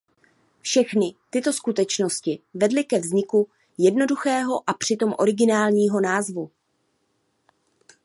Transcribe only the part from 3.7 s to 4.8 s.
jednoduchého a